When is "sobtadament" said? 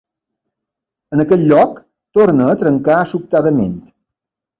3.13-3.77